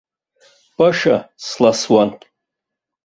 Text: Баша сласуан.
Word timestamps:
Баша 0.77 1.17
сласуан. 1.47 2.09